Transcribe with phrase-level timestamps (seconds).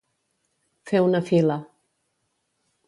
[0.91, 1.59] Fer una fila.